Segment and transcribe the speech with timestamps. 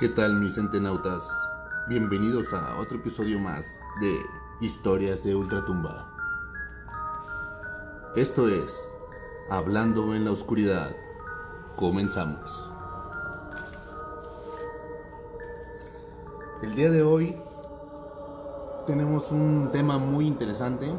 [0.00, 1.28] ¿Qué tal mis centenautas?
[1.86, 4.18] Bienvenidos a otro episodio más de
[4.62, 6.10] Historias de Ultratumba.
[8.16, 8.90] Esto es
[9.50, 10.96] Hablando en la Oscuridad.
[11.76, 12.72] Comenzamos.
[16.62, 17.36] El día de hoy
[18.86, 20.90] tenemos un tema muy interesante.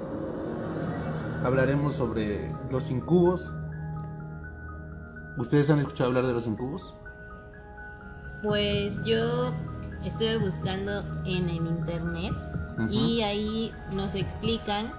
[1.44, 3.52] Hablaremos sobre los incubos.
[5.40, 6.94] ¿Ustedes han escuchado hablar de los incubos?
[8.42, 9.54] Pues yo
[10.04, 12.34] estuve buscando en el internet
[12.90, 14.92] y ahí nos explican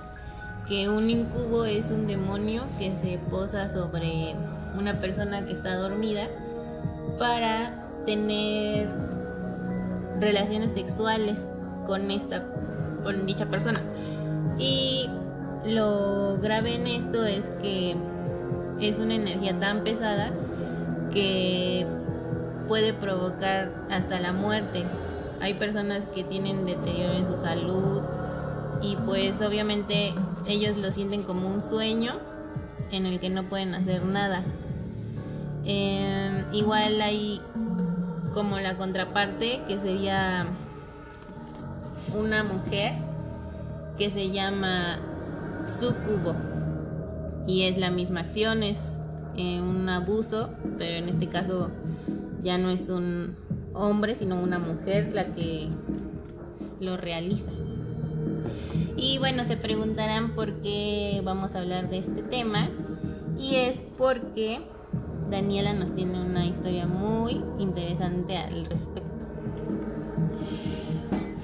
[0.68, 4.36] que un incubo es un demonio que se posa sobre
[4.78, 6.28] una persona que está dormida
[7.18, 8.88] para tener
[10.20, 11.46] relaciones sexuales
[11.86, 12.44] con esta
[13.02, 13.80] con dicha persona.
[14.58, 15.08] Y
[15.66, 17.96] lo grave en esto es que
[18.80, 20.30] es una energía tan pesada
[21.12, 21.86] que
[22.72, 24.82] puede provocar hasta la muerte.
[25.42, 28.00] Hay personas que tienen deterioro en su salud
[28.80, 30.14] y pues obviamente
[30.46, 32.14] ellos lo sienten como un sueño
[32.90, 34.42] en el que no pueden hacer nada.
[35.66, 37.42] Em, igual hay
[38.32, 40.46] como la contraparte que sería
[42.18, 42.94] una mujer
[43.98, 44.96] que se llama
[45.78, 46.34] sucubo
[47.46, 48.96] y es la misma acción, es
[49.36, 51.70] eh, un abuso, pero en este caso
[52.42, 53.36] ya no es un
[53.74, 55.68] hombre, sino una mujer la que
[56.80, 57.50] lo realiza.
[58.96, 62.68] Y bueno, se preguntarán por qué vamos a hablar de este tema.
[63.38, 64.60] Y es porque
[65.30, 69.10] Daniela nos tiene una historia muy interesante al respecto.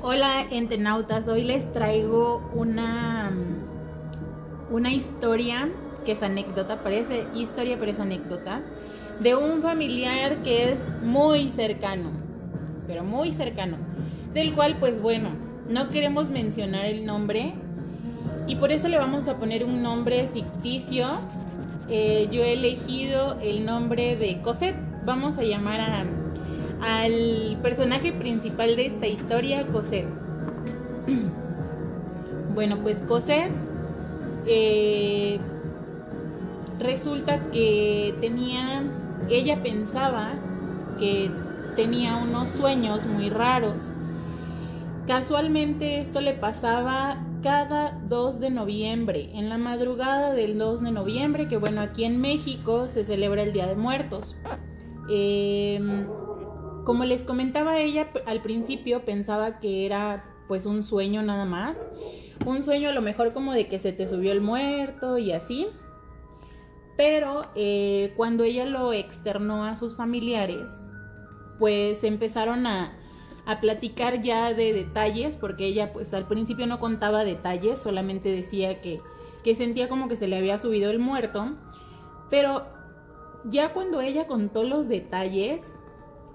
[0.02, 1.27] Hola, entenautas.
[1.28, 3.33] Hoy les traigo una,
[4.70, 5.68] una historia
[6.05, 8.62] que es anécdota, parece historia, pero es anécdota
[9.20, 12.11] de un familiar que es muy cercano,
[12.86, 13.77] pero muy cercano,
[14.33, 15.30] del cual pues bueno,
[15.68, 17.55] no queremos mencionar el nombre
[18.46, 21.06] y por eso le vamos a poner un nombre ficticio.
[21.90, 24.77] Eh, yo he elegido el nombre de Cosette.
[25.05, 26.05] Vamos a llamar a,
[26.80, 30.08] al personaje principal de esta historia, Cosette.
[32.55, 33.52] Bueno, pues Cosette
[34.48, 35.39] eh,
[36.80, 38.83] resulta que tenía
[39.30, 40.34] ella pensaba
[40.98, 41.30] que
[41.77, 43.92] tenía unos sueños muy raros.
[45.06, 51.48] Casualmente esto le pasaba cada 2 de noviembre, en la madrugada del 2 de noviembre,
[51.48, 54.34] que bueno, aquí en México se celebra el Día de Muertos.
[55.08, 56.06] Em,
[56.84, 61.86] como les comentaba ella al principio, pensaba que era pues un sueño nada más.
[62.46, 65.68] Un sueño a lo mejor como de que se te subió el muerto y así.
[66.98, 70.81] Pero eh, cuando ella lo externó a sus familiares,
[71.61, 72.95] pues empezaron a,
[73.63, 79.01] platicar ya de detalles, porque ella pues al principio no contaba detalles, solamente decía que,
[79.42, 81.55] que sentía como que se le había subido el muerto.
[82.29, 82.67] Pero
[83.45, 85.73] ya cuando ella contó los detalles,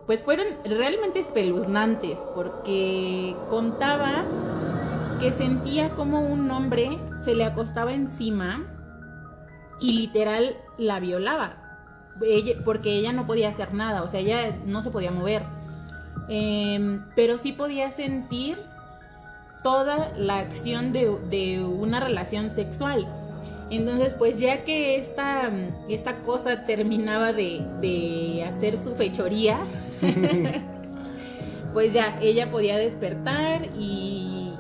[0.07, 4.23] pues fueron realmente espeluznantes, porque contaba
[5.19, 8.82] que sentía como un hombre se le acostaba encima
[9.83, 11.57] y literal la violaba.
[12.63, 15.43] porque ella no podía hacer nada, o sea, ella no se podía mover.
[16.29, 18.57] Em, pero sí podía sentir
[19.61, 23.05] toda la acción de, una relación sexual.
[23.71, 25.51] Entonces, pues ya que esta,
[25.89, 29.59] esta cosa terminaba de, hacer su fechoría,
[31.73, 34.53] pues ya ella podía despertar y,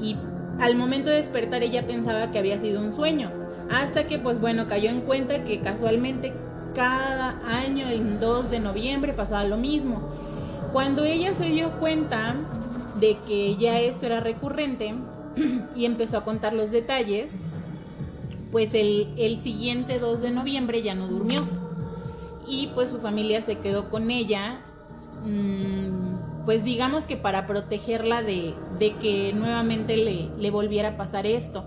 [0.00, 0.16] y
[0.60, 4.66] al momento de despertar ella pensaba que había sido un sueño hasta que pues bueno,
[4.66, 6.32] cayó en cuenta que casualmente
[6.74, 10.00] cada año, el 2 de noviembre, pasaba lo mismo.
[10.72, 12.34] Cuando ella se dio cuenta
[12.98, 14.94] de que ya esto era recurrente
[15.76, 17.32] y empezó a contar los detalles,
[18.50, 21.46] pues el, siguiente 2 de noviembre ya no durmió.
[22.46, 24.60] Y pues su familia se quedó con ella,
[25.24, 28.54] mm, pues digamos que para protegerla de,
[29.00, 31.64] que nuevamente le, le volviera a pasar esto.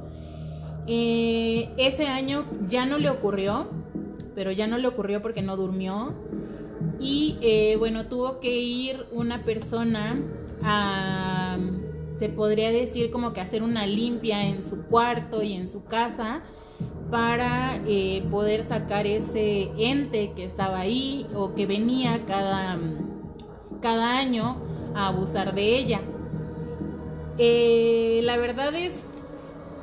[0.88, 3.68] Eh, ese año ya no le ocurrió,
[4.36, 6.14] pero ya no le ocurrió porque no durmió.
[7.00, 10.16] Y eh, bueno, tuvo que ir una persona
[10.64, 11.58] a,
[12.20, 16.42] se podría decir como que hacer una limpia en su cuarto y en su casa
[17.10, 22.78] para eh, poder sacar ese ente que estaba ahí o que venía cada,
[23.82, 24.58] cada año
[24.94, 26.02] a abusar de ella.
[27.38, 29.04] la verdad es,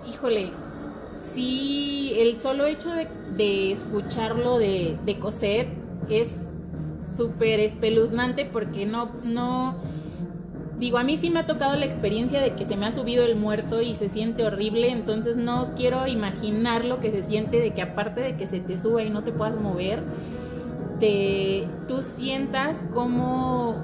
[0.08, 0.50] híjole,
[1.34, 2.90] sí, el solo hecho
[3.37, 5.69] de, escucharlo de, de Cosette
[6.08, 6.46] es
[7.06, 9.76] súper espeluznante porque no, no,
[10.79, 13.25] digo, a mí sí me ha tocado la experiencia de que se me ha subido
[13.25, 17.70] el muerto y se siente horrible, entonces no quiero imaginar lo que se siente de
[17.70, 20.00] que aparte de que se te suba y no te puedas mover,
[20.99, 23.76] te, tú sientas como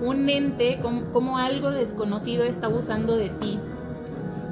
[0.00, 3.58] un ente, como, algo desconocido está abusando de ti.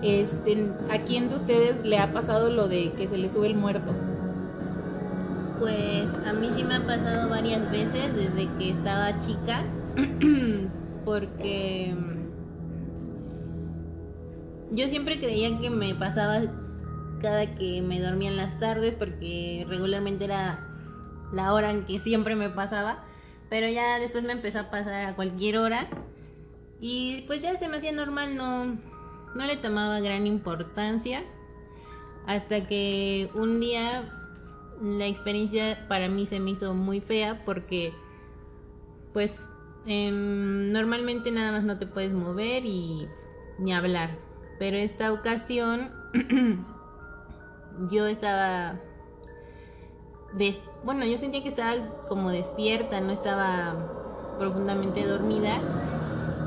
[0.02, 3.54] Este, ¿A quién de ustedes le ha pasado lo de que se le sube el
[3.54, 3.92] muerto?
[5.60, 9.62] Pues a mí sí me ha pasado varias veces desde que estaba chica,
[11.04, 11.94] porque
[14.72, 16.40] yo siempre creía que me pasaba
[17.20, 20.66] cada que me dormía en las tardes, porque regularmente era
[21.32, 23.04] la hora en que siempre me pasaba,
[23.48, 25.88] pero ya después me empezó a pasar a cualquier hora
[26.80, 28.91] y pues ya se me hacía normal, no,
[29.34, 31.22] no le tomaba gran importancia
[32.26, 34.04] hasta que un día
[34.80, 37.92] la experiencia para mí se me hizo muy fea porque
[39.12, 39.50] pues
[39.86, 43.08] em, normalmente nada más no te puedes mover y
[43.58, 44.10] ni hablar.
[44.58, 45.90] Pero esta ocasión
[47.90, 48.80] yo estaba...
[50.84, 51.74] bueno, yo sentía que estaba
[52.08, 55.58] como despierta, no estaba profundamente dormida.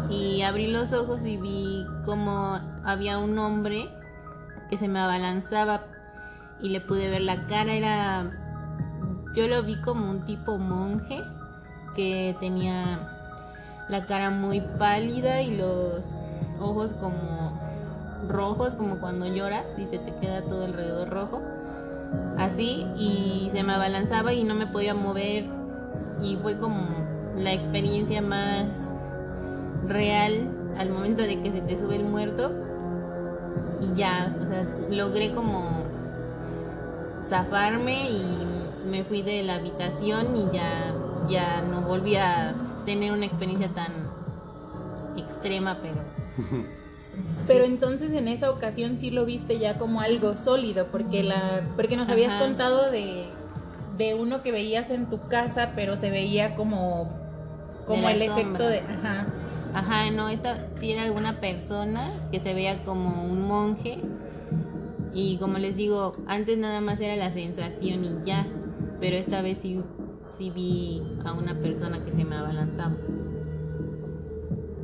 [0.10, 3.90] Y abrí los ojos y vi como había un hombre
[4.70, 5.82] que se me abalanzaba
[6.62, 8.32] y le pude ver la cara, era
[9.36, 11.22] yo lo vi como un tipo monje
[11.96, 13.00] que tenía
[13.90, 16.02] la cara muy pálida y los
[16.60, 17.60] ojos como
[18.28, 21.42] rojos como cuando lloras y se te queda todo alrededor rojo
[22.38, 25.46] así y se me abalanzaba y no me podía mover
[26.24, 26.88] y fue como
[27.38, 28.94] la experiencia más
[29.88, 30.48] real
[30.80, 32.52] al momento de que se te sube el muerto
[33.82, 35.84] y ya, o sea, logré como
[37.28, 38.46] zafarme y
[38.90, 40.94] me fui de la habitación y ya,
[41.28, 42.54] ya no volví a
[42.86, 43.92] tener una experiencia tan
[45.18, 45.96] extrema, pero...
[47.48, 51.96] Pero entonces en esa ocasión sí lo viste ya como algo sólido, porque la, porque
[51.96, 53.28] nos habías contado de,
[53.98, 57.10] de uno que veías en tu casa, pero se veía como,
[57.88, 59.28] como el efecto de, ajá.
[59.76, 64.00] Ajá, no, esta sí era alguna persona que se veía como un monje.
[65.14, 68.48] Y como les digo, antes nada más era la sensación y ya,
[69.02, 69.82] pero esta vez sí,
[70.38, 72.96] sí vi a una persona que se me abalanzaba.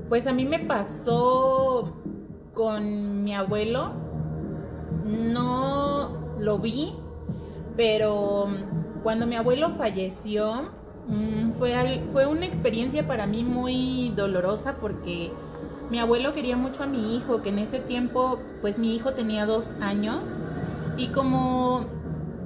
[0.10, 1.94] Pues a mí me pasó
[2.54, 3.94] con mi abuelo,
[5.06, 6.92] no lo vi,
[7.78, 8.50] pero
[9.04, 10.64] cuando mi abuelo falleció,
[11.12, 15.32] mm, fue, fue una experiencia para mí muy dolorosa porque
[15.92, 19.46] mi abuelo quería mucho a mi hijo, que en ese tiempo, pues mi hijo tenía
[19.46, 20.20] dos años.
[20.98, 21.86] Y como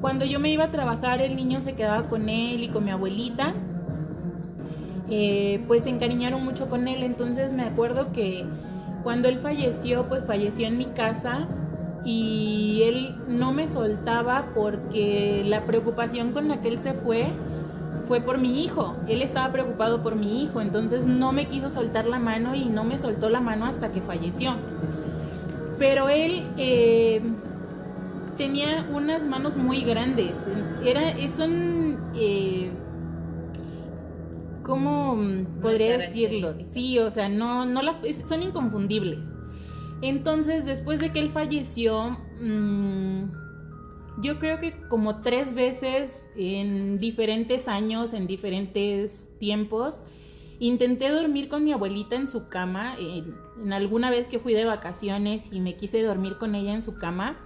[0.01, 2.89] cuando yo me iba a trabajar, el niño se quedaba con él y con mi
[2.89, 3.53] abuelita,
[5.11, 7.03] eh, pues se encariñaron mucho con él.
[7.03, 8.45] Entonces me acuerdo que
[9.03, 11.47] cuando él falleció, pues falleció en mi casa
[12.03, 17.27] y él no me soltaba porque la preocupación con la que él se fue
[18.07, 18.95] fue por mi hijo.
[19.07, 22.83] Él estaba preocupado por mi hijo, entonces no me quiso soltar la mano y no
[22.83, 24.53] me soltó la mano hasta que falleció.
[25.77, 27.21] Pero él eh,
[28.37, 30.33] tenía unas manos muy grandes.
[30.85, 32.71] Era, son, eh,
[34.63, 35.17] ¿cómo
[35.61, 36.55] podría decirlo?
[36.73, 37.97] Sí, o sea, no, no las,
[38.27, 39.25] son inconfundibles.
[40.01, 43.44] Entonces, después de que él falleció, mmm,
[44.17, 50.03] yo creo que como tres veces en diferentes años, en diferentes tiempos,
[50.59, 55.51] intenté dormir con mi abuelita en su cama, en, alguna vez que fui de vacaciones
[55.51, 57.37] y me quise dormir con ella en su cama.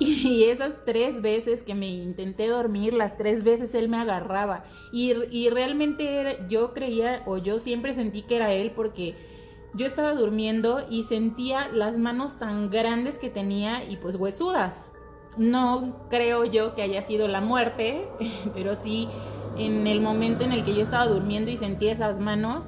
[0.00, 4.64] Y esas tres veces que me intenté dormir, las tres veces él me agarraba.
[4.92, 9.14] Y, y realmente yo creía, o yo siempre sentí que era él porque
[9.72, 14.90] yo estaba durmiendo y sentía las manos tan grandes que tenía y pues huesudas.
[15.36, 18.08] No creo yo que haya sido la muerte,
[18.54, 19.08] pero sí
[19.56, 22.66] en el momento en el que yo estaba durmiendo y sentí esas manos,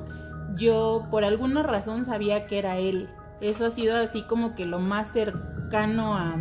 [0.56, 3.08] yo por alguna razón sabía que era él.
[3.40, 6.36] Eso ha sido así como que lo más cercano a,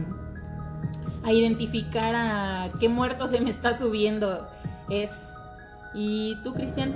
[1.24, 4.48] a identificar a qué muerto se me está subiendo
[4.90, 5.12] es.
[5.94, 6.94] ¿Y tú, Cristian?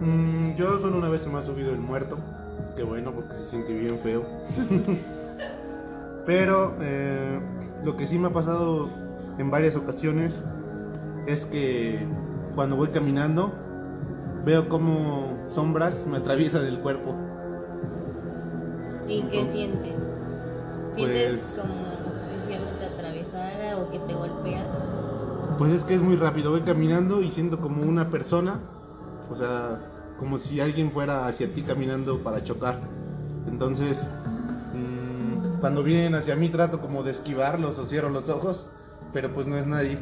[0.00, 2.18] Mm, yo solo una vez se me ha subido el muerto.
[2.76, 4.24] Qué bueno, porque se siente bien feo.
[6.26, 7.40] Pero eh,
[7.84, 8.88] lo que sí me ha pasado
[9.38, 10.42] en varias ocasiones
[11.26, 12.06] es que
[12.54, 13.52] cuando voy caminando
[14.44, 17.14] veo como sombras me atraviesan el cuerpo.
[19.08, 19.94] ¿Y qué sientes?
[20.94, 21.74] ¿Sientes pues como
[22.46, 24.66] si algo te atravesara o que te golpea?
[25.58, 28.60] Pues es que es muy rápido, voy caminando y siento como una persona
[29.30, 29.78] O sea,
[30.18, 32.80] como si alguien fuera hacia ti caminando para chocar.
[33.46, 34.06] Entonces,
[35.60, 38.66] cuando vienen hacia mí trato como de esquivarlos o cierro los ojos,
[39.12, 39.98] pero pues no es nadie.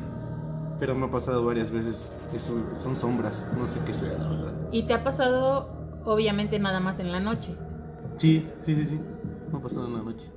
[0.79, 4.53] Pero me ha pasado varias veces, eso son sombras, no sé qué sea la verdad.
[4.73, 5.71] ¿Y te ha pasado,
[6.05, 7.55] obviamente, nada más en la noche?
[8.19, 9.01] Sí, sí, sí, sí,
[9.51, 10.31] me ha pasado en la noche.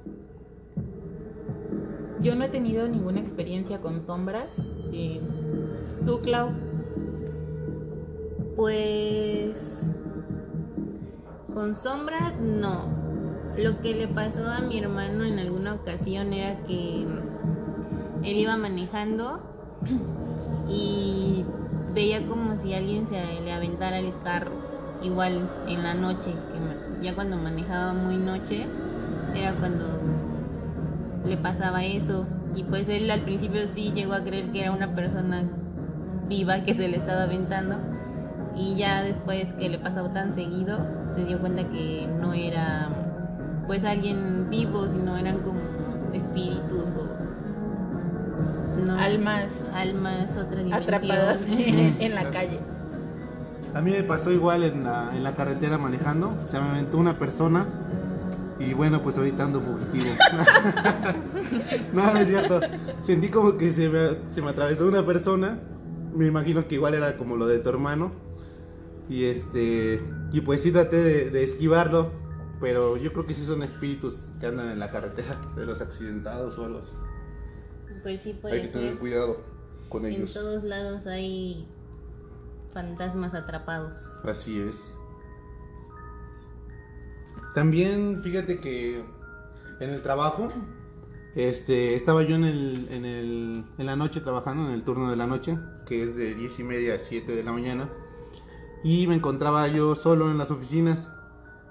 [2.21, 4.49] Yo no he tenido ninguna experiencia con sombras.
[4.91, 5.21] Eh,
[6.05, 6.49] ¿Tú, Clau?
[8.55, 9.91] Pues
[11.53, 12.98] con sombras no.
[13.61, 17.05] Lo que le pasó a mi hermano en alguna ocasión era que
[18.23, 19.41] él iba manejando
[20.69, 21.43] y
[21.93, 24.51] veía como si alguien se le aventara el carro.
[25.03, 28.65] Igual en la noche, que ya cuando manejaba muy noche,
[29.35, 29.85] era cuando
[31.25, 32.25] le pasaba eso.
[32.55, 35.43] Y pues él al principio sí llegó a creer que era una persona
[36.29, 37.75] viva que se le estaba aventando.
[38.55, 40.77] Y ya después que le pasaba tan seguido,
[41.13, 42.89] se dio cuenta que no era
[43.69, 45.59] pues alguien vivo, sino eran como
[46.11, 49.45] espíritus o no, almas
[49.75, 50.95] almas otra dimensión.
[50.95, 52.59] atrapadas en la calle.
[53.75, 57.19] A mí me pasó igual en la, en la carretera manejando, se me aventó una
[57.19, 57.67] persona
[58.57, 60.15] y bueno, pues ahorita ando fugitivo.
[61.93, 62.61] no, no es cierto.
[63.03, 65.59] Sentí como que se me, se me atravesó una persona.
[66.15, 68.13] Me imagino que igual era como lo de tu hermano.
[69.07, 70.01] Y este.
[70.31, 72.28] Y pues sí traté de, de esquivarlo.
[72.59, 76.57] Pero yo creo que sí son espíritus que andan en la carretera, de los accidentados
[76.57, 76.91] o algo así.
[78.03, 78.81] Pues sí puede Hay que ser.
[78.81, 79.37] tener cuidado
[79.89, 80.33] con En ellos.
[80.33, 81.67] todos lados hay
[82.73, 83.95] fantasmas atrapados.
[84.23, 84.95] Así es.
[87.53, 89.03] También fíjate que
[89.79, 90.49] en el trabajo,
[91.35, 95.15] este, estaba yo en, el, en, el, en la noche trabajando, en el turno de
[95.15, 97.89] la noche, que es de 10 y media a 7 de la mañana,
[98.83, 101.09] y me encontraba yo solo en las oficinas,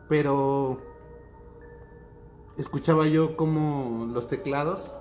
[0.08, 0.80] pero
[2.56, 4.94] escuchaba yo como los teclados,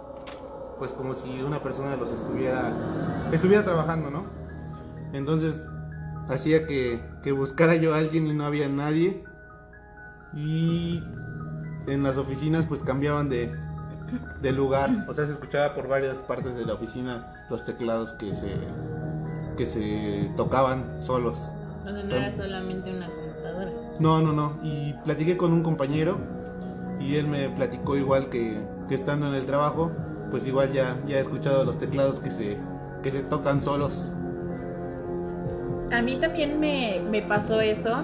[0.78, 2.72] pues como si una persona los estuviera,
[3.32, 4.26] estuviera trabajando, ¿no?
[5.14, 5.62] Entonces
[6.30, 9.24] hacía que, que buscara yo a alguien y no había nadie.
[10.36, 11.02] Y
[11.88, 13.52] en las oficinas pues cambiaban de,
[14.42, 14.90] de lugar.
[15.08, 18.56] O sea, se escuchaba por varias partes de la oficina los teclados que se,
[19.58, 21.40] que se tocaban solos.
[21.86, 23.08] O sea, no era solamente una.
[24.00, 24.54] No, no, no.
[24.64, 26.18] Y platiqué con un compañero
[27.00, 29.92] y él me platicó igual que, estando en el trabajo,
[30.32, 32.58] pues igual ya, ya he escuchado los teclados que se,
[33.02, 34.14] que se tocan solos.
[35.92, 38.04] A mí también me, me pasó eso.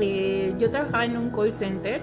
[0.00, 2.02] Eh, yo trabajaba en un call center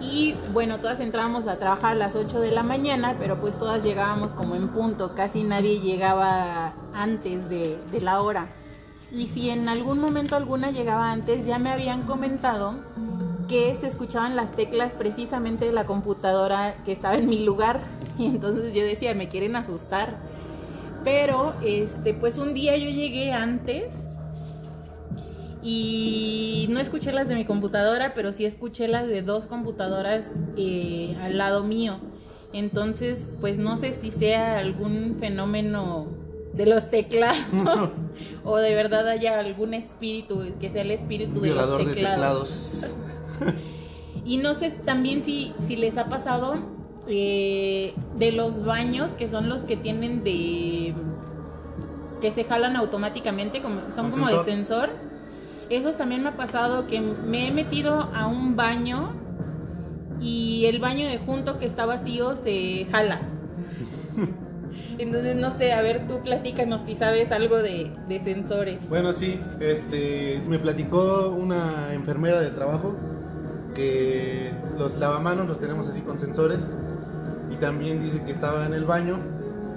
[0.00, 3.82] y bueno, todas entrábamos a trabajar a las 8 de la mañana, pero pues todas
[3.82, 8.46] llegábamos como en punto, casi nadie llegaba antes de, de la hora.
[9.12, 12.74] Y si en algún momento alguna llegaba antes, ya me habían comentado
[13.48, 17.80] que se escuchaban las teclas precisamente de la computadora que estaba en mi lugar.
[18.18, 20.18] Y entonces yo decía, me quieren asustar.
[21.04, 24.06] Pero, este, pues un día yo llegué antes
[25.62, 31.16] y no escuché las de mi computadora, pero sí escuché las de dos computadoras eh,
[31.22, 31.96] al lado mío.
[32.52, 36.06] Entonces, pues no sé si sea algún fenómeno
[36.52, 37.90] de los teclados
[38.44, 42.80] o de verdad haya algún espíritu que sea el espíritu de los de teclados.
[42.82, 43.60] teclados.
[44.24, 46.54] Y no sé también si, si les ha pasado
[47.08, 50.94] eh, de los baños que son los que tienen de
[52.20, 54.44] que se jalan automáticamente, como, son como sensor.
[54.44, 54.90] de sensor.
[55.70, 59.14] Esos también me ha pasado que me he metido a un baño
[60.20, 63.20] y el baño de junto que está vacío se jala.
[65.00, 67.90] Entonces, no sé, a ver, tú platícanos si sabes algo de,
[68.22, 68.86] sensores.
[68.90, 72.94] Bueno, sí, este, me platicó una enfermera del trabajo
[73.74, 76.58] que los lavamanos los tenemos así con sensores
[77.50, 79.16] y también dice que estaba en el baño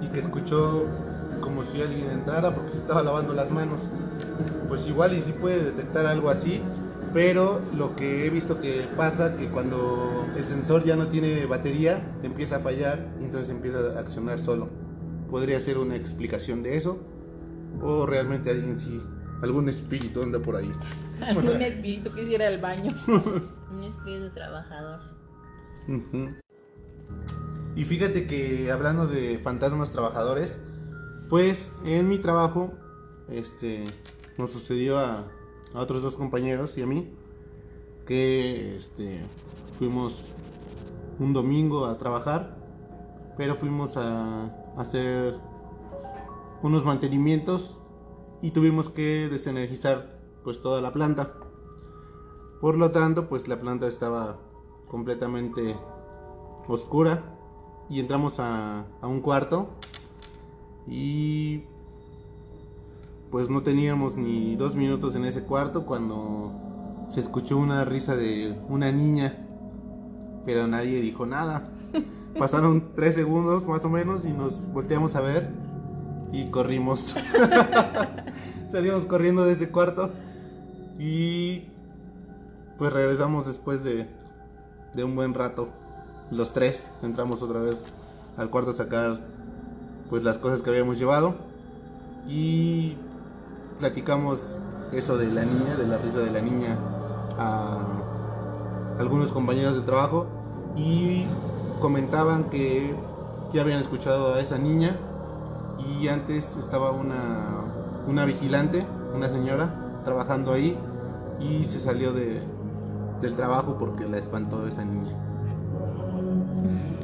[0.02, 0.84] y que escuchó
[1.40, 3.78] como si alguien entrara porque se estaba lavando las manos.
[4.68, 6.60] Pues igual y sí puede detectar algo así,
[7.14, 12.02] pero lo que he visto que pasa que cuando el sensor ya no tiene batería
[12.22, 14.83] empieza a fallar y entonces empieza a accionar solo.
[15.30, 16.98] Podría ser una explicación de eso
[17.82, 19.00] o realmente alguien sí,
[19.42, 20.72] algún espíritu anda por ahí.
[21.20, 22.90] Algún espíritu que hiciera el baño.
[23.72, 25.00] Un espíritu trabajador.
[27.76, 30.60] Y fíjate que hablando de fantasmas trabajadores,
[31.28, 32.72] pues en mi trabajo,
[33.28, 33.84] este,
[34.38, 35.26] nos sucedió a,
[35.74, 37.12] a otros dos compañeros y a mí
[38.06, 39.20] que, este,
[39.78, 40.24] fuimos
[41.18, 42.56] un domingo a trabajar,
[43.36, 45.38] pero fuimos a hacer
[46.62, 47.78] unos mantenimientos
[48.42, 51.34] y tuvimos que desenergizar pues toda la planta.
[52.60, 54.38] Por lo tanto, pues la planta estaba
[54.88, 55.76] completamente
[56.68, 57.22] oscura
[57.88, 59.68] y entramos a, a un cuarto
[60.86, 61.64] y
[63.30, 66.52] pues no teníamos ni dos minutos en ese cuarto cuando
[67.08, 69.32] se escuchó una risa de una niña,
[70.46, 71.73] pero nadie dijo nada.
[72.38, 75.48] Pasaron tres segundos más o menos y nos volteamos a ver
[76.32, 77.14] y corrimos.
[78.72, 80.10] Salimos corriendo de ese cuarto
[80.98, 81.68] y
[82.76, 84.08] pues regresamos después de,
[84.94, 85.68] de un buen rato.
[86.30, 87.84] Los tres entramos otra vez
[88.36, 89.20] al cuarto a sacar
[90.10, 91.36] pues las cosas que habíamos llevado
[92.28, 92.96] y
[93.78, 94.58] platicamos
[94.92, 96.76] eso de la niña, de la risa de la niña
[97.38, 97.78] a
[98.98, 100.26] algunos compañeros de trabajo
[100.76, 101.26] y
[101.84, 102.94] comentaban que
[103.52, 104.96] ya habían escuchado a esa niña
[105.78, 107.60] y antes estaba una,
[108.08, 110.78] una vigilante, una señora, trabajando ahí
[111.38, 112.40] y se salió de,
[113.20, 115.12] del trabajo porque la espantó esa niña.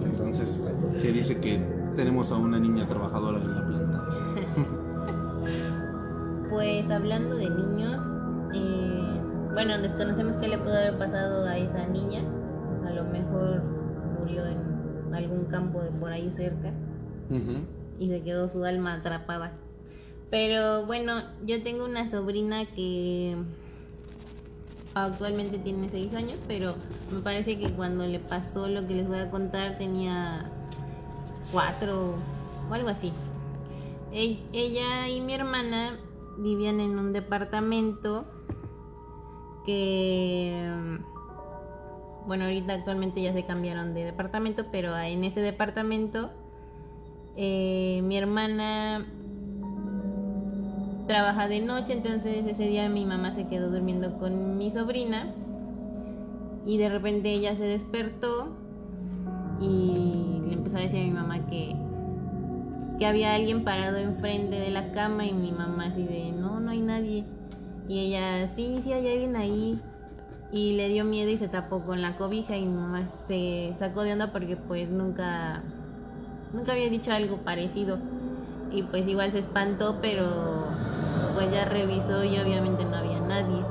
[0.03, 1.59] Entonces se dice que
[1.95, 4.05] tenemos a una niña trabajadora en la planta.
[6.49, 8.03] Pues hablando de niños,
[8.55, 9.21] eh,
[9.53, 12.25] bueno, desconocemos qué le pudo haber pasado a esa niña.
[15.51, 16.73] Campo de por ahí cerca
[17.99, 19.53] y se quedó su alma atrapada.
[20.31, 23.37] Pero bueno, yo tengo una sobrina que
[24.95, 26.75] actualmente tiene 6 años, pero
[27.13, 30.51] me parece que cuando le pasó lo que les voy a contar tenía
[31.53, 32.15] 4
[32.69, 33.13] o algo así.
[34.13, 35.99] Ella y mi hermana
[36.39, 38.25] vivían en un departamento
[39.65, 40.99] que
[42.27, 46.31] bueno, ahorita actualmente ya se cambiaron de departamento, pero en ese departamento
[47.37, 49.07] eh, mi hermana
[51.07, 55.35] trabaja de noche, entonces ese día mi mamá se quedó durmiendo con mi sobrina
[56.67, 58.57] y de repente ella se despertó
[59.61, 61.75] y le empezó a decir a mi mamá que
[63.01, 66.71] que había alguien parado enfrente de la cama y mi mamá así de no, no
[66.71, 67.25] hay nadie.
[67.89, 69.81] Y ella, sí, sí hay alguien ahí.
[70.53, 74.13] Y le dio miedo y se tapó con la cobija y mamá se sacó de
[74.13, 75.63] onda porque pues nunca,
[76.53, 77.99] nunca había dicho algo parecido.
[78.73, 80.27] Y pues igual se espantó, pero
[81.35, 83.63] pues ya revisó y obviamente no había nadie.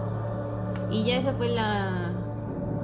[0.91, 2.11] Y ya esa fue la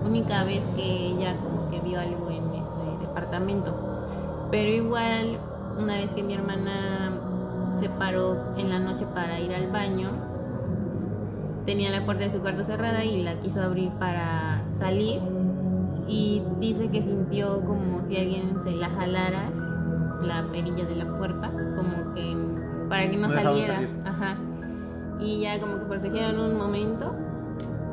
[0.06, 3.74] única vez que ella como que vio algo en ese departamento.
[4.52, 5.40] Pero igual,
[5.78, 7.20] una vez que mi hermana
[7.78, 10.12] se paró en la noche para ir al baño,
[11.66, 15.22] tenía la puerta de su cuarto cerrada y la quiso abrir para salir.
[16.08, 19.52] Y dice que sintió como si alguien se la jalara
[20.22, 22.36] la perilla de la puerta, como que
[22.90, 23.82] para que no, No saliera.
[24.06, 24.38] Ajá.
[25.20, 27.16] Y ya como que protegieron un momento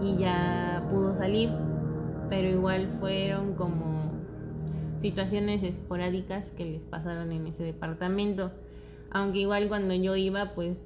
[0.01, 1.51] y ya pudo salir,
[2.29, 4.13] pero igual fueron como
[4.99, 8.53] situaciones esporádicas que les pasaron en ese departamento.
[9.11, 10.85] Aunque igual cuando yo iba, pues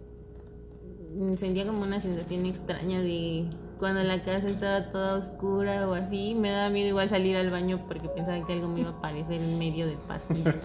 [1.36, 3.46] sentía como una sensación extraña de
[3.78, 6.34] cuando la casa estaba toda oscura o así.
[6.34, 9.40] Me daba miedo igual salir al baño porque pensaba que algo me iba a aparecer
[9.40, 10.52] en medio del pasillo.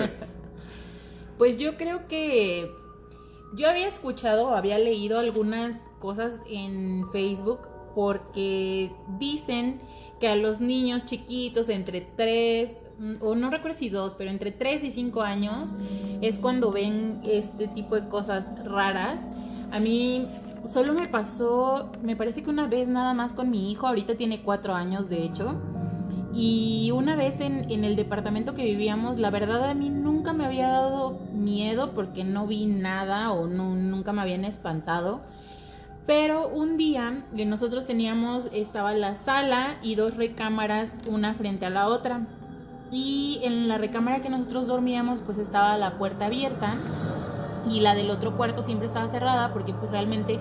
[1.37, 2.69] Pues yo creo que
[3.55, 9.81] yo había escuchado había leído algunas cosas en Facebook porque dicen
[10.19, 12.79] que a los niños chiquitos entre 3,
[13.21, 15.71] o no recuerdo si 2, pero entre 3 y 5 años
[16.21, 19.27] es cuando ven este tipo de cosas raras.
[19.71, 20.27] A mí
[20.65, 24.41] solo me pasó, me parece que una vez nada más con mi hijo, ahorita tiene
[24.41, 25.61] 4 años de hecho.
[26.33, 30.45] Y una vez en, en, el departamento que vivíamos, la verdad a mí nunca me
[30.45, 35.21] había dado miedo porque no vi nada o no, nunca me habían espantado.
[36.05, 41.69] Pero un día que nosotros teníamos, estaba la sala y dos recámaras, una frente a
[41.69, 42.27] la otra.
[42.91, 46.75] Y en la recámara que nosotros dormíamos, pues estaba la puerta abierta
[47.69, 50.39] y la del otro cuarto siempre estaba cerrada porque pues realmente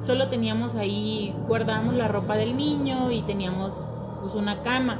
[0.00, 3.84] solo teníamos ahí, guardábamos la ropa del niño y teníamos
[4.22, 4.98] pues una cama.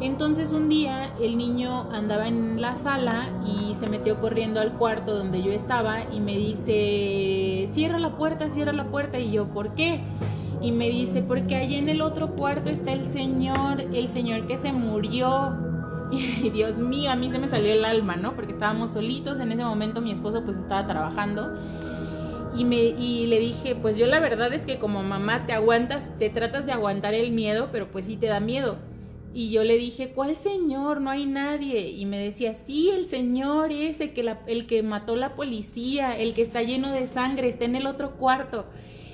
[0.00, 5.16] Entonces un día el niño andaba en la sala y se metió corriendo al cuarto
[5.16, 9.20] donde yo estaba y me dice, cierra la puerta, cierra la puerta.
[9.20, 10.00] Y yo, ¿por qué?
[10.60, 14.58] Y me dice, porque allí en el otro cuarto está el señor, el señor que
[14.58, 15.71] se murió.
[16.42, 18.34] Y Dios mío, a mí se me salió el alma, ¿no?
[18.34, 21.54] Porque estábamos solitos, en ese momento mi esposo pues estaba trabajando.
[22.54, 26.06] Y, me, y le dije, pues yo la verdad es que como mamá te aguantas,
[26.18, 28.76] te tratas de aguantar el miedo, pero pues sí te da miedo.
[29.32, 31.00] Y yo le dije, ¿cuál señor?
[31.00, 31.88] No hay nadie.
[31.88, 36.34] Y me decía, sí, el señor ese, que la, el que mató la policía, el
[36.34, 38.66] que está lleno de sangre, está en el otro cuarto.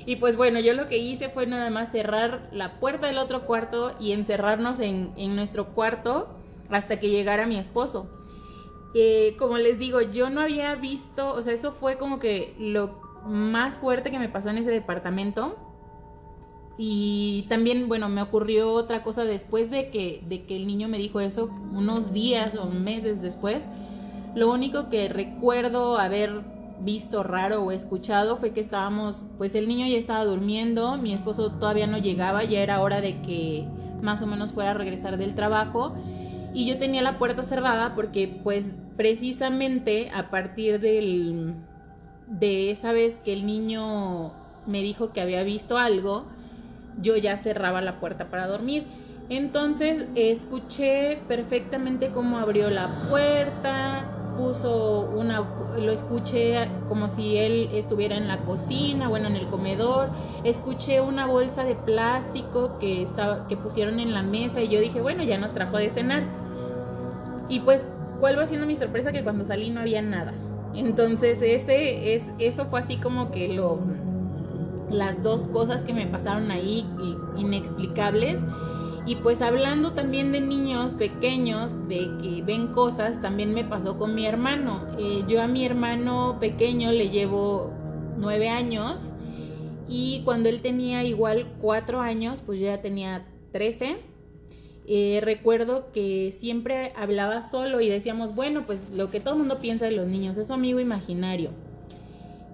[0.04, 3.46] Y pues bueno, yo lo que hice fue nada más cerrar la puerta del otro
[3.46, 6.37] cuarto y encerrarnos en, en nuestro cuarto
[6.70, 8.08] hasta que llegara mi esposo.
[8.94, 13.00] Eh, como les digo, yo no había visto, o sea, eso fue como que lo
[13.26, 15.56] más fuerte que me pasó en ese departamento.
[16.78, 20.98] Y también, bueno, me ocurrió otra cosa después de que, de que el niño me
[20.98, 23.66] dijo eso, unos días o meses después.
[24.34, 26.42] Lo único que recuerdo haber
[26.80, 31.50] visto raro o escuchado fue que estábamos, pues el niño ya estaba durmiendo, mi esposo
[31.50, 33.66] todavía no llegaba, ya era hora de que
[34.00, 35.96] más o menos fuera a regresar del trabajo
[36.58, 41.54] y yo tenía la puerta cerrada porque pues precisamente a partir del
[42.26, 44.32] de esa vez que el niño
[44.66, 46.26] me dijo que había visto algo,
[47.00, 48.88] yo ya cerraba la puerta para dormir.
[49.28, 54.02] Entonces escuché perfectamente cómo abrió la puerta,
[54.36, 55.44] puso una,
[55.78, 60.10] lo escuché como si él estuviera en la cocina, bueno, en el comedor,
[60.42, 65.00] escuché una bolsa de plástico que estaba, que pusieron en la mesa y yo dije,
[65.00, 66.47] bueno, ya nos trajo de cenar.
[67.48, 67.88] Y pues,
[68.20, 70.34] vuelvo haciendo mi sorpresa que cuando salí no había nada.
[70.74, 73.80] Entonces, ese es, eso fue así como que lo,
[74.90, 76.86] las dos cosas que me pasaron ahí
[77.36, 78.40] inexplicables.
[79.06, 84.14] Y pues hablando también de niños pequeños, de que ven cosas, también me pasó con
[84.14, 84.86] mi hermano.
[84.98, 87.72] Eh, yo a mi hermano pequeño le llevo
[88.18, 89.14] nueve años
[89.88, 93.96] y cuando él tenía igual cuatro años, pues yo ya tenía trece.
[94.90, 99.58] Eh, recuerdo que siempre hablaba solo y decíamos, bueno, pues lo que todo el mundo
[99.58, 101.50] piensa de los niños es su amigo imaginario.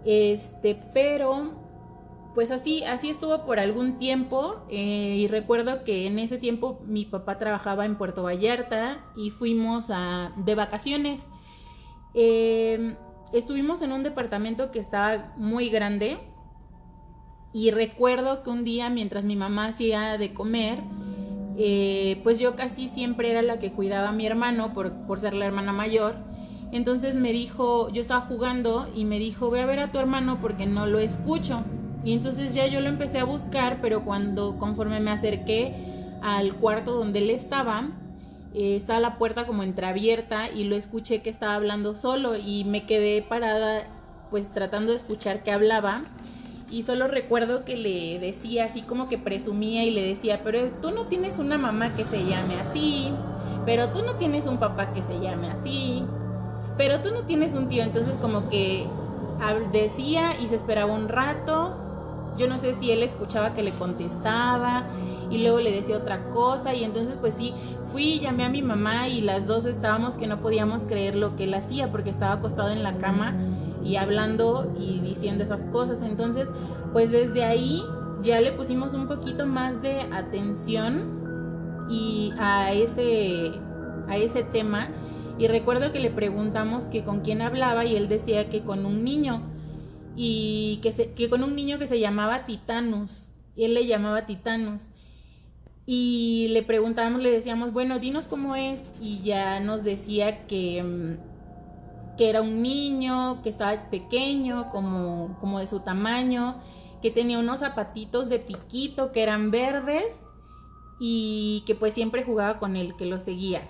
[0.04, 1.52] Este, pero
[2.34, 7.04] pues así, así estuvo por algún tiempo eh, y recuerdo que en ese tiempo mi
[7.04, 11.26] papá trabajaba en Puerto Vallarta y fuimos a, de vacaciones.
[12.14, 12.96] Eh,
[13.32, 16.18] estuvimos en un departamento que estaba muy grande
[17.52, 20.82] y recuerdo que un día mientras mi mamá hacía de comer,
[21.56, 25.34] eh, pues yo casi siempre era la que cuidaba a mi hermano por, por ser
[25.34, 26.14] la hermana mayor.
[26.72, 30.38] Entonces me dijo, yo estaba jugando y me dijo, ve a ver a tu hermano
[30.40, 31.62] porque no lo escucho.
[32.04, 35.72] Y entonces ya yo lo empecé a buscar, pero cuando conforme me acerqué
[36.22, 37.90] al cuarto donde él estaba,
[38.54, 42.86] eh, estaba la puerta como entreabierta y lo escuché que estaba hablando solo y me
[42.86, 43.82] quedé parada
[44.30, 46.02] pues tratando de escuchar que hablaba
[46.74, 50.90] y solo recuerdo que le decía así como que presumía y le decía, pero tú
[50.90, 53.10] no tienes una mamá que se llame así,
[53.64, 56.04] pero tú no tienes un papá que se llame así,
[56.76, 58.84] pero tú no tienes un tío, entonces como que
[59.70, 61.76] decía y se esperaba un rato.
[62.36, 64.82] Yo no sé si él escuchaba que le contestaba
[65.30, 67.54] y luego le decía otra cosa y entonces pues sí,
[67.92, 71.44] fui, llamé a mi mamá y las dos estábamos que no podíamos creer lo que
[71.44, 73.32] él hacía porque estaba acostado en la cama
[73.84, 76.02] y hablando y diciendo esas cosas.
[76.02, 76.48] Entonces,
[76.92, 77.82] pues desde ahí
[78.22, 83.52] ya le pusimos un poquito más de atención y a ese
[84.08, 84.88] a ese tema
[85.38, 89.04] y recuerdo que le preguntamos que con quién hablaba y él decía que con un
[89.04, 89.42] niño
[90.16, 94.90] y que, se, que con un niño que se llamaba Titanus, él le llamaba Titanus.
[95.86, 101.33] Y le preguntábamos, le decíamos, bueno, dinos cómo es, y ya nos decía que, mm,
[102.16, 106.56] que era un niño, que estaba pequeño, como, como de su tamaño,
[107.02, 110.20] que tenía unos zapatitos de piquito que eran verdes
[111.00, 113.62] y que pues siempre jugaba con él, que lo seguía.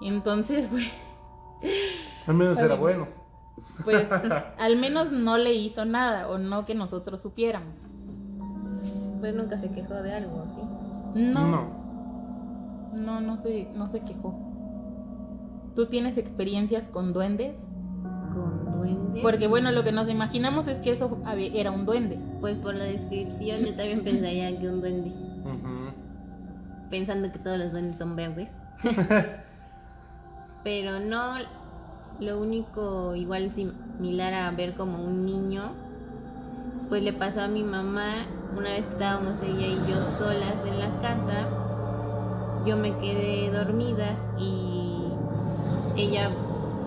[0.00, 0.90] Entonces, pues...
[2.26, 3.18] Al menos era bueno
[3.84, 4.10] pues
[4.58, 7.86] al menos no le hizo nada o no que nosotros supiéramos.
[9.20, 11.20] Pues nunca se quejó de algo, ¿sí?
[11.20, 11.46] No.
[11.48, 11.78] No.
[12.94, 14.34] No, no se, no se quejó.
[15.74, 17.54] ¿Tú tienes experiencias con duendes?
[18.38, 19.22] ¿Con duendes?
[19.22, 22.18] Porque bueno, lo que nos imaginamos es que eso era un duende.
[22.40, 25.12] Pues por la descripción yo también pensaría que un duende.
[26.90, 28.50] Pensando que todos los duendes son verdes.
[30.64, 31.34] Pero no,
[32.20, 35.72] lo único igual similar a ver como un niño,
[36.88, 38.24] pues le pasó a mi mamá
[38.56, 41.46] una vez que estábamos ella y yo solas en la casa.
[42.66, 45.12] Yo me quedé dormida y
[45.96, 46.30] ella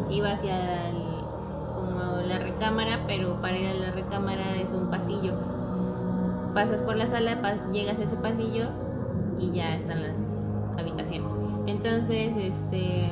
[0.09, 0.90] iba hacia
[2.31, 5.33] la recámara, pero para ir a la recámara es un pasillo.
[6.53, 7.41] Pasas por la sala,
[7.71, 8.69] llegas a ese pasillo
[9.39, 10.15] y ya están las
[10.77, 11.29] habitaciones.
[11.67, 13.09] Entonces, este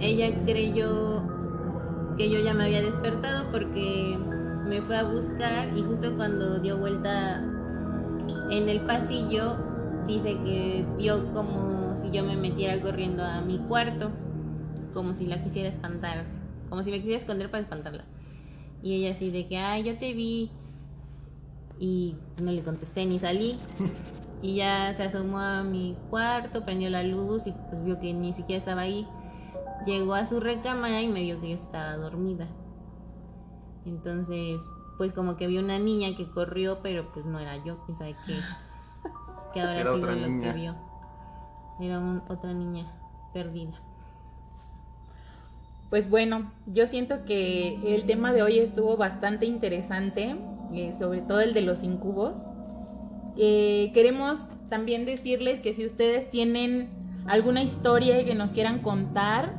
[0.00, 1.22] ella creyó
[2.16, 4.18] que yo ya me había despertado porque
[4.66, 7.42] me fue a buscar y justo cuando dio vuelta
[8.50, 9.56] en el pasillo
[10.06, 14.10] dice que vio como si yo me metiera corriendo a mi cuarto,
[14.94, 16.24] como si la quisiera espantar,
[16.68, 18.04] como si me quisiera esconder para espantarla.
[18.82, 20.50] Y ella así de que, ay, yo te vi
[21.80, 23.58] y no le contesté ni salí.
[24.40, 28.32] Y ya se asomó a mi cuarto, prendió la luz y pues vio que ni
[28.32, 29.04] siquiera estaba ahí.
[29.84, 32.46] Llegó a su recámara y me vio que yo estaba dormida.
[33.84, 34.60] Entonces,
[34.96, 38.14] pues como que vio una niña que corrió, pero pues no era yo, quién sabe
[38.26, 38.34] qué,
[39.54, 40.76] qué habrá Era sido lo que vio.
[41.80, 42.86] Era un- otra niña
[43.32, 43.80] perdida.
[45.90, 50.36] Pues bueno, yo siento que el tema de hoy estuvo bastante interesante,
[50.74, 52.44] eh, sobre todo el de los incubos.
[53.38, 56.90] Eh, queremos también decirles que si ustedes tienen
[57.26, 59.54] alguna historia que nos quieran contar,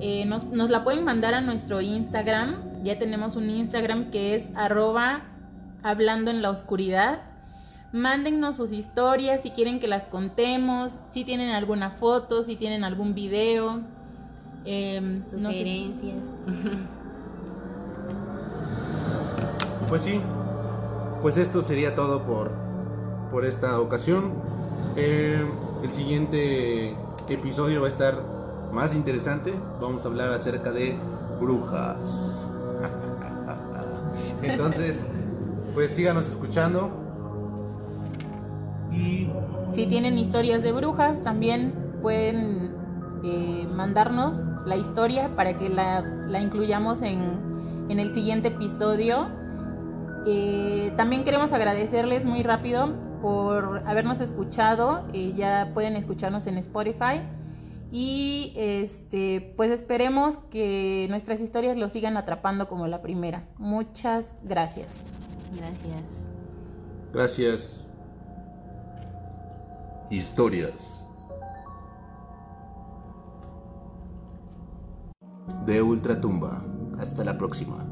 [0.00, 2.82] eh, nos, nos la pueden mandar a nuestro Instagram.
[2.82, 5.22] Ya tenemos un Instagram que es arroba
[5.82, 7.22] hablando en la oscuridad.
[7.92, 13.14] Mándennos sus historias si quieren que las contemos, si tienen alguna foto, si tienen algún
[13.14, 13.82] video.
[14.64, 15.58] Em, no sé.
[15.58, 16.34] Sugerencias.
[19.88, 20.20] Pues sí,
[21.20, 22.52] pues esto sería todo por,
[23.32, 24.34] por esta ocasión.
[24.94, 25.44] Eh,
[25.82, 26.94] el siguiente
[27.28, 28.22] episodio va a estar
[28.72, 29.52] más interesante.
[29.80, 30.96] Vamos a hablar acerca de
[31.40, 32.52] brujas.
[34.42, 35.08] Entonces,
[35.74, 36.90] pues síganos escuchando.
[38.92, 39.28] Y
[39.74, 42.74] Si tienen historias de brujas, también pueden
[43.24, 49.28] eh, mandarnos la historia para que la, la incluyamos en, en el siguiente episodio.
[50.26, 55.04] Eh, también queremos agradecerles muy rápido por habernos escuchado.
[55.12, 57.20] Eh, ya pueden escucharnos en Spotify.
[57.92, 63.44] Y este, pues esperemos que nuestras historias los sigan atrapando como la primera.
[63.58, 64.86] Muchas gracias.
[65.56, 66.24] Gracias.
[67.12, 67.80] gracias.
[70.10, 70.99] Historias.
[75.66, 76.64] De Ultratumba.
[76.98, 77.89] Hasta la próxima.